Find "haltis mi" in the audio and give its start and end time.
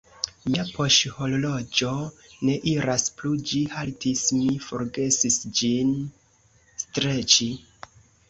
3.75-4.57